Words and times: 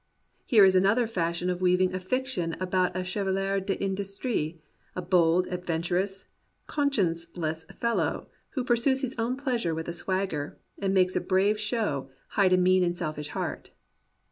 Here 0.47 0.65
is 0.65 0.73
another 0.75 1.05
fashion 1.05 1.47
of 1.51 1.61
weaving 1.61 1.93
a 1.93 1.99
fiction 1.99 2.57
about 2.59 2.97
a 2.97 3.03
chevalier 3.03 3.59
d'in 3.59 3.93
dustrie, 3.95 4.57
a 4.95 5.01
bold, 5.03 5.45
adventurous, 5.49 6.25
conscienceless 6.67 7.65
fellow 7.77 8.27
who 8.57 8.63
pursues 8.63 9.01
his 9.03 9.13
own 9.19 9.37
pleasure 9.37 9.75
with 9.75 9.87
a 9.87 9.93
swagger, 9.93 10.57
and 10.79 10.95
makes 10.95 11.15
a 11.15 11.21
brave 11.21 11.59
show 11.59 12.09
hide 12.29 12.51
a 12.53 12.57
mean 12.57 12.83
and 12.83 12.97
selfish 12.97 13.27
heart. 13.27 13.69